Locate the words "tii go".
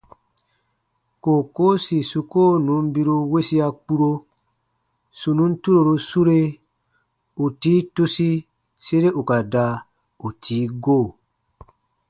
10.43-10.99